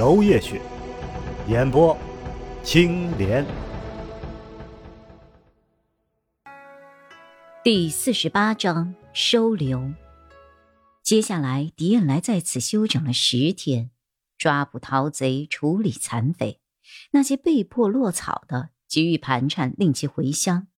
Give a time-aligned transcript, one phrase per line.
[0.00, 0.58] 娄烨雪，
[1.46, 1.94] 演播
[2.62, 3.44] 青莲。
[7.62, 9.92] 第四十八章收留。
[11.02, 13.90] 接下来，狄燕来在此休整了十天，
[14.38, 16.60] 抓捕逃贼，处理残匪。
[17.10, 20.68] 那些被迫落草的，给予盘缠，令其回乡；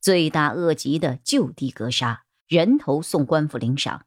[0.00, 4.06] 罪大恶极的，就地格杀，人头送官府领赏。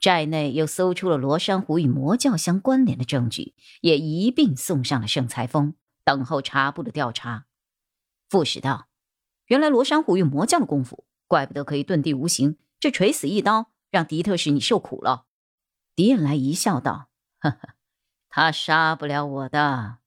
[0.00, 7.44] 寨内又搜出了罗珊瑚与魔教相关联的证据，也一并送上了盛裁峰，等候查部的调查。
[8.28, 8.88] 副使道
[9.48, 12.56] ：“原来罗珊瑚与魔教的功夫，怪不得可以遁地无形。
[12.78, 15.26] 这垂死一刀，让狄特使你受苦了。”
[15.94, 17.74] 狄恩来一笑道：“呵呵，
[18.30, 19.98] 他杀不了我的。”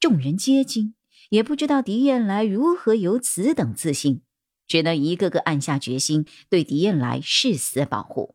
[0.00, 0.96] 众人皆惊，
[1.30, 4.22] 也不知道狄恩来如何有此等自信，
[4.66, 8.34] 只能一个个暗下决心，对狄恩来誓死保护。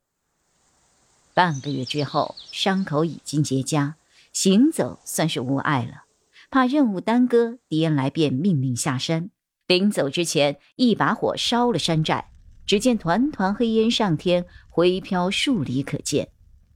[1.38, 3.94] 半个月之后，伤口已经结痂，
[4.34, 6.06] 行走算是无碍了。
[6.50, 9.30] 怕任务耽搁，狄燕来便命令下山。
[9.68, 12.32] 临走之前，一把火烧了山寨，
[12.66, 16.30] 只见团团黑烟上天，灰飘数里可见。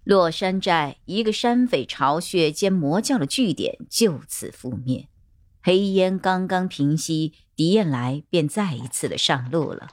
[0.04, 5.08] 落山寨一个山匪巢穴兼魔教的据点就此覆灭，
[5.64, 9.88] 黑烟刚刚平息，狄燕来便再一次的上路了。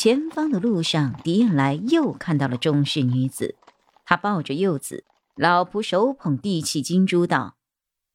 [0.00, 3.56] 前方的路上，狄燕来又看到了中式女子，
[4.04, 7.56] 她抱着幼子，老仆手捧地契金珠道：“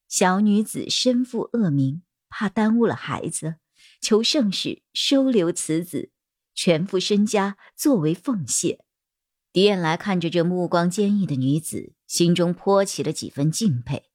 [0.07, 3.55] 小女子身负恶名，怕耽误了孩子，
[3.99, 6.11] 求圣使收留此子，
[6.55, 8.79] 全副身家作为奉献。”
[9.51, 14.05] 狄燕来看着这目光坚毅的女子，心中颇起了几分敬佩。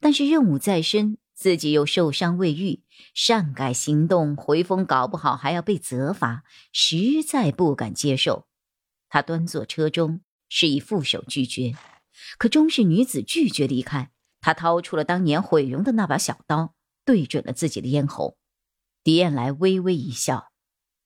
[0.00, 2.82] 但是任务在身，自己又受伤未愈，
[3.14, 8.48] 擅改行动，回风搞不好还要被责罚，实在不敢接受。
[9.08, 11.76] 他端坐车中，示意副手拒绝。
[12.38, 14.10] 可中式女子拒绝离开，
[14.40, 18.36] 他掏出了当年毁容的那把小刀，对准了自己的咽喉。
[19.04, 20.50] 狄燕来微微一笑。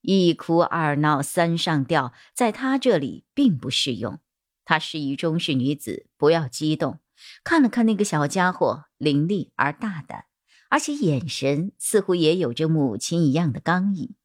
[0.01, 4.19] 一哭二闹三上吊，在他这里并不适用。
[4.65, 7.01] 他示意中式女子不要激动，
[7.45, 10.27] 看了看那个小家伙，伶俐而大胆，
[10.69, 14.17] 而且眼神似乎也有着母亲一样的刚毅。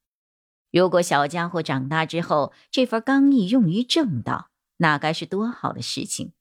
[0.70, 6.32] 如果小家伙长大之后，这份刚毅用于正道，那该是多好的事情！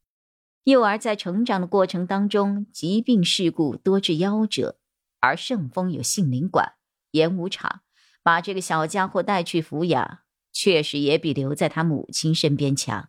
[0.63, 4.79] 幼儿在成长的过程当中，疾病事故多至夭折，
[5.21, 6.73] 而圣峰有杏林馆、
[7.11, 7.81] 演武场。
[8.21, 10.19] 把这个小家伙带去抚养，
[10.51, 13.07] 确实也比留在他母亲身边强。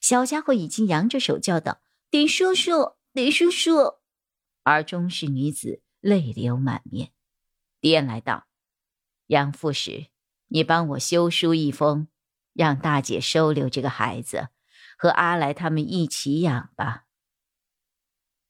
[0.00, 1.80] 小家伙已经扬着手叫道
[2.16, 3.96] ：“林叔叔，林叔叔！”
[4.64, 7.12] 而中式女子泪流满面。
[7.78, 8.46] 狄燕来道
[9.28, 10.06] ：“杨副使，
[10.46, 12.08] 你帮我修书一封，
[12.54, 14.48] 让大姐收留这个孩子，
[14.96, 17.04] 和阿来他们一起养吧。”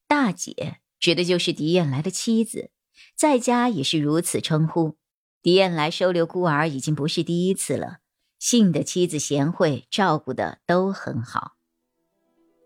[0.07, 2.71] 大姐指的就是狄燕来的妻子，
[3.17, 4.97] 在家也是如此称呼。
[5.43, 7.99] 狄燕来收留孤儿已经不是第一次了，
[8.39, 11.57] 信的妻子贤惠，照顾的都很好。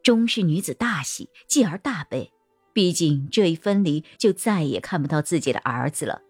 [0.03, 2.33] 钟氏女子大喜，继而大悲，
[2.73, 6.23] 毕竟这一分离就再也看不到自己的儿子了。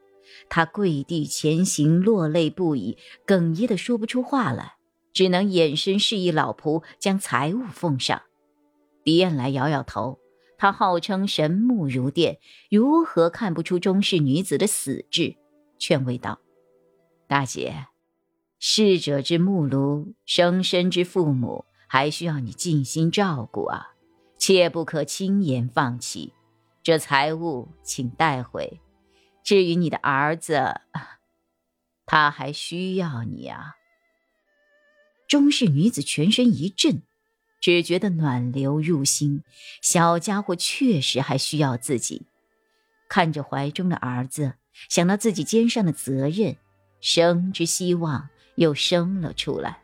[0.48, 4.75] 她跪地前行，落泪不已，哽咽的说不出话来，
[5.12, 8.22] 只能眼神示意老仆将财物奉上。
[9.03, 10.19] 狄燕来摇摇头，
[10.58, 12.38] 他号称神目如电，
[12.70, 15.37] 如何看不出钟氏女子的死志？
[15.78, 16.41] 劝慰道
[17.26, 17.87] ：“大姐，
[18.58, 23.95] 逝者之木庐，生身之父母，还需要你尽心照顾啊，
[24.39, 26.32] 切不可轻言放弃。
[26.85, 28.81] 这财物请带回。
[29.43, 30.81] 至于你的儿子，
[32.06, 33.75] 他还需要你啊。”
[35.26, 37.03] 中式女子全身一震，
[37.61, 39.43] 只觉得暖流入心，
[39.82, 42.23] 小家伙确实还需要自己。
[43.09, 44.55] 看着怀中的儿子。
[44.88, 46.56] 想到自己肩上的责任，
[47.00, 49.82] 生之希望又生了出来。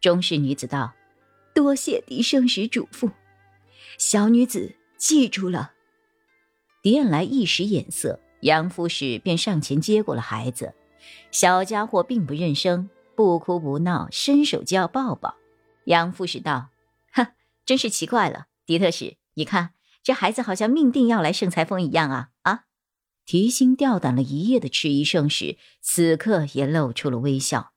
[0.00, 0.94] 中式女子道
[1.54, 3.10] ：“多谢狄圣使嘱咐，
[3.98, 5.72] 小女子记住了。”
[6.82, 10.74] 狄燕来一时眼色，杨副使便上前接过了孩子。
[11.30, 15.36] 小家伙并不认生，不哭不闹，伸手就要抱抱。
[15.84, 16.70] 杨副使道
[17.12, 17.28] ：“哼，
[17.66, 22.64] 真是奇怪了，狄特使，你看这孩子好像命定要来盛裁缝一样啊啊！
[23.24, 27.71] 提心吊胆了一夜的迟疑圣使，此刻也露出了微笑。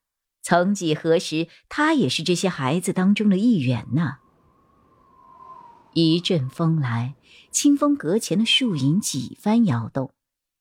[0.45, 4.17] 曾几何时，他也是这些孩子当中的一员呢。
[5.95, 7.15] 一阵风来，
[7.49, 10.13] 清风阁前的树影几番摇动，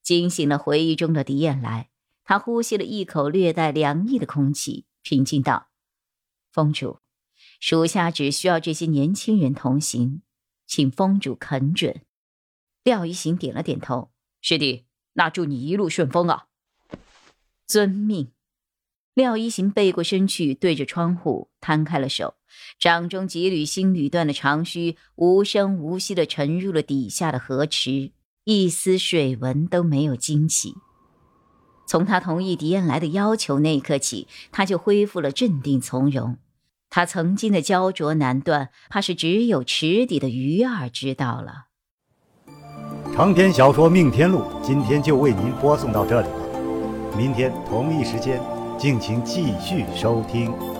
[0.03, 1.91] 惊醒了回忆中的狄燕来。
[2.25, 5.69] 他呼吸了一口略带凉意的空气，平静道
[6.51, 7.01] ：“风主，
[7.61, 10.23] 属下只需要这些年轻人同行，
[10.67, 12.01] 请风主肯准。”
[12.85, 14.11] 廖一行点了点头
[14.41, 16.47] ：“师弟，那祝你一路顺风啊！”
[17.69, 18.34] 遵命。
[19.15, 22.35] 廖一行背过身去，对着窗户摊开了手，
[22.81, 28.11] 掌中几缕新缕断的长须无声无息地沉入了底下的河池，
[28.43, 30.75] 一丝水纹都没有惊起。
[31.87, 36.39] 从他同意狄燕来的要求那一刻起，他就恢复了镇定从容。
[36.91, 41.67] 他曾经的焦灼难断，怕是只有池底的鱼儿知道了。
[43.15, 48.41] 长篇小说《命天录》今天就为您播送到这里了，明天同一时间。
[48.85, 50.74] 敬请继续收听。